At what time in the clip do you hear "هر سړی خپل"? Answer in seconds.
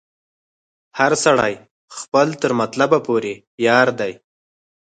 0.99-2.27